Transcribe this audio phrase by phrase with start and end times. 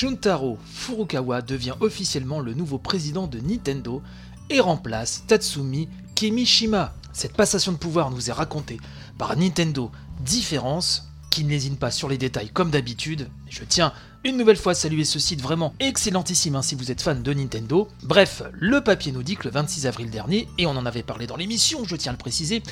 [0.00, 4.00] Shuntaro Furukawa devient officiellement le nouveau président de Nintendo
[4.48, 6.94] et remplace Tatsumi Kimishima.
[7.12, 8.78] Cette passation de pouvoir nous est racontée
[9.18, 9.90] par Nintendo
[10.20, 13.28] Différence, qui n'hésite pas sur les détails comme d'habitude.
[13.50, 13.92] Je tiens
[14.24, 17.88] une nouvelle fois saluer ce site vraiment excellentissime hein, si vous êtes fan de Nintendo.
[18.02, 21.26] Bref, le papier nous dit que le 26 avril dernier, et on en avait parlé
[21.26, 22.62] dans l'émission, je tiens à le préciser,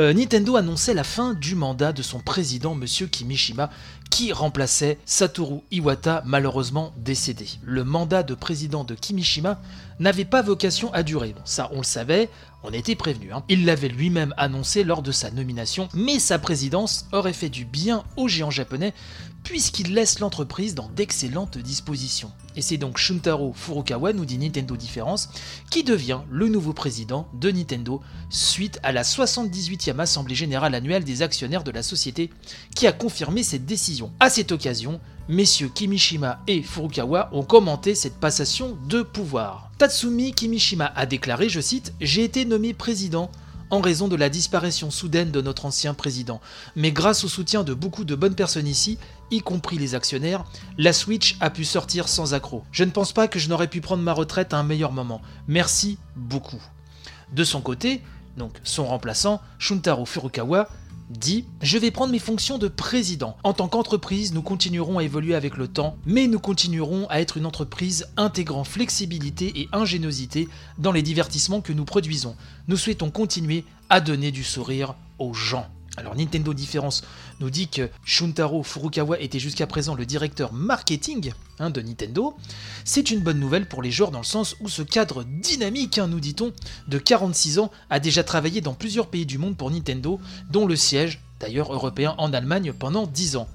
[0.00, 3.70] euh, Nintendo annonçait la fin du mandat de son président, Monsieur Kimishima,
[4.10, 7.46] qui remplaçait Satoru Iwata, malheureusement décédé.
[7.62, 9.60] Le mandat de président de Kimishima
[10.00, 11.34] n'avait pas vocation à durer.
[11.44, 12.28] Ça, on le savait,
[12.64, 13.32] on était prévenu.
[13.32, 13.44] Hein.
[13.48, 18.04] Il l'avait lui-même annoncé lors de sa nomination, mais sa présidence aurait fait du bien
[18.16, 18.92] aux géants japonais
[19.46, 22.32] puisqu'il laisse l'entreprise dans d'excellentes dispositions.
[22.56, 25.28] Et c'est donc Shuntaro Furukawa, nous dit Nintendo Différence,
[25.70, 28.00] qui devient le nouveau président de Nintendo
[28.30, 32.30] suite à la 78e Assemblée Générale annuelle des actionnaires de la société
[32.74, 34.10] qui a confirmé cette décision.
[34.18, 39.70] À cette occasion, messieurs Kimishima et Furukawa ont commenté cette passation de pouvoir.
[39.78, 43.30] Tatsumi Kimishima a déclaré, je cite, J'ai été nommé président
[43.70, 46.40] en raison de la disparition soudaine de notre ancien président.
[46.74, 48.98] Mais grâce au soutien de beaucoup de bonnes personnes ici,
[49.30, 50.44] y compris les actionnaires,
[50.78, 52.62] la Switch a pu sortir sans accroc.
[52.72, 55.20] Je ne pense pas que je n'aurais pu prendre ma retraite à un meilleur moment.
[55.48, 56.62] Merci beaucoup.
[57.32, 58.02] De son côté,
[58.36, 60.68] donc son remplaçant, Shuntaro Furukawa,
[61.10, 63.36] dit Je vais prendre mes fonctions de président.
[63.44, 67.36] En tant qu'entreprise, nous continuerons à évoluer avec le temps, mais nous continuerons à être
[67.36, 72.36] une entreprise intégrant flexibilité et ingéniosité dans les divertissements que nous produisons.
[72.68, 75.66] Nous souhaitons continuer à donner du sourire aux gens.
[75.96, 77.02] Alors Nintendo Différence
[77.40, 82.36] nous dit que Shuntaro Furukawa était jusqu'à présent le directeur marketing hein, de Nintendo.
[82.84, 86.08] C'est une bonne nouvelle pour les joueurs dans le sens où ce cadre dynamique, hein,
[86.08, 86.52] nous dit-on,
[86.88, 90.76] de 46 ans a déjà travaillé dans plusieurs pays du monde pour Nintendo, dont le
[90.76, 93.48] siège d'ailleurs européen en Allemagne pendant 10 ans.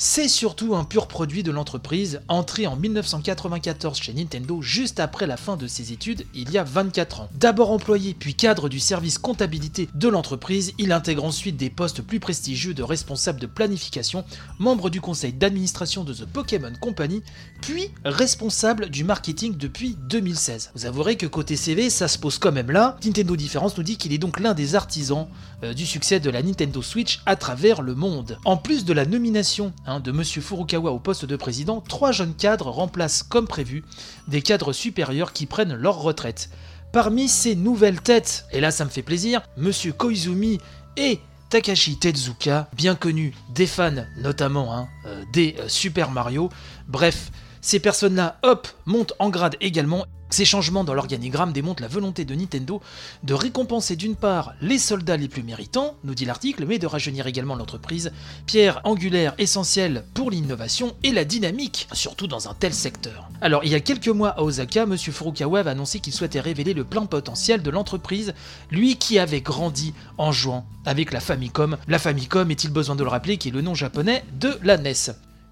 [0.00, 5.36] C'est surtout un pur produit de l'entreprise, entré en 1994 chez Nintendo juste après la
[5.36, 7.28] fin de ses études il y a 24 ans.
[7.34, 12.20] D'abord employé puis cadre du service comptabilité de l'entreprise, il intègre ensuite des postes plus
[12.20, 14.24] prestigieux de responsable de planification,
[14.60, 17.24] membre du conseil d'administration de The Pokémon Company,
[17.60, 20.70] puis responsable du marketing depuis 2016.
[20.76, 22.96] Vous avouerez que côté CV, ça se pose quand même là.
[23.04, 25.26] Nintendo Différence nous dit qu'il est donc l'un des artisans
[25.64, 28.38] euh, du succès de la Nintendo Switch à travers le monde.
[28.44, 30.22] En plus de la nomination Hein, de M.
[30.22, 33.84] Furukawa au poste de président, trois jeunes cadres remplacent comme prévu
[34.26, 36.50] des cadres supérieurs qui prennent leur retraite.
[36.92, 39.72] Parmi ces nouvelles têtes, et là ça me fait plaisir, M.
[39.96, 40.58] Koizumi
[40.98, 46.50] et Takashi Tezuka, bien connus des fans notamment hein, euh, des euh, Super Mario.
[46.86, 47.30] Bref,
[47.62, 52.34] ces personnes-là, hop, montent en grade également ces changements dans l'organigramme démontrent la volonté de
[52.34, 52.80] Nintendo
[53.22, 57.26] de récompenser d'une part les soldats les plus méritants, nous dit l'article, mais de rajeunir
[57.26, 58.12] également l'entreprise,
[58.46, 63.28] pierre angulaire essentielle pour l'innovation et la dynamique, surtout dans un tel secteur.
[63.40, 64.96] Alors, il y a quelques mois à Osaka, M.
[64.98, 68.34] Furukawa a annoncé qu'il souhaitait révéler le plein potentiel de l'entreprise,
[68.70, 71.76] lui qui avait grandi en jouant avec la Famicom.
[71.86, 74.94] La Famicom, est-il besoin de le rappeler, qui est le nom japonais de la NES.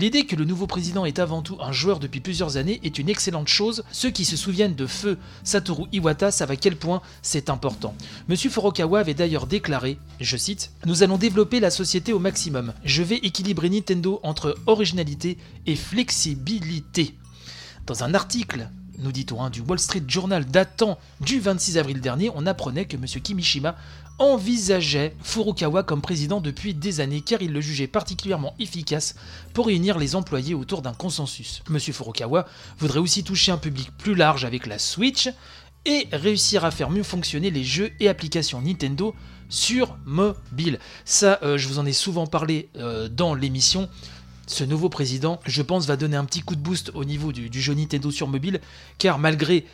[0.00, 3.10] L'idée que le nouveau président est avant tout un joueur depuis plusieurs années est une
[3.10, 3.84] excellente chose.
[3.92, 7.94] Ceux qui se souviennent de feu Satoru Iwata savent à quel point c'est important.
[8.26, 12.72] Monsieur Furukawa avait d'ailleurs déclaré, je cite, Nous allons développer la société au maximum.
[12.82, 17.14] Je vais équilibrer Nintendo entre originalité et flexibilité.
[17.86, 22.30] Dans un article nous dit-on, hein, du Wall Street Journal datant du 26 avril dernier,
[22.34, 23.04] on apprenait que M.
[23.04, 23.76] Kimishima
[24.18, 29.14] envisageait Furukawa comme président depuis des années car il le jugeait particulièrement efficace
[29.54, 31.62] pour réunir les employés autour d'un consensus.
[31.70, 31.80] M.
[31.80, 32.46] Furukawa
[32.78, 35.30] voudrait aussi toucher un public plus large avec la Switch
[35.86, 39.14] et réussir à faire mieux fonctionner les jeux et applications Nintendo
[39.48, 40.78] sur mobile.
[41.04, 43.88] Ça, euh, je vous en ai souvent parlé euh, dans l'émission
[44.50, 47.60] ce nouveau président, je pense, va donner un petit coup de boost au niveau du,
[47.60, 48.60] jeu Nintendo sur mobile,
[48.98, 49.64] car malgré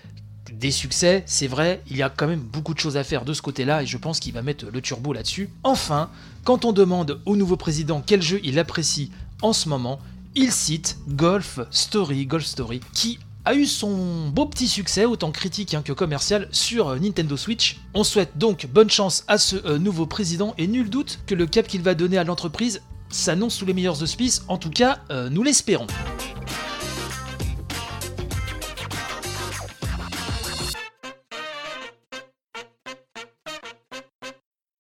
[0.53, 3.32] des succès, c'est vrai, il y a quand même beaucoup de choses à faire de
[3.32, 5.49] ce côté-là et je pense qu'il va mettre le turbo là-dessus.
[5.64, 6.11] Enfin,
[6.44, 9.11] quand on demande au nouveau président quel jeu il apprécie
[9.43, 9.99] en ce moment,
[10.34, 15.72] il cite Golf Story, Golf Story, qui a eu son beau petit succès, autant critique
[15.72, 17.81] hein, que commercial, sur euh, Nintendo Switch.
[17.94, 21.46] On souhaite donc bonne chance à ce euh, nouveau président et nul doute que le
[21.46, 25.29] cap qu'il va donner à l'entreprise s'annonce sous les meilleurs auspices, en tout cas, euh,
[25.31, 25.87] nous l'espérons.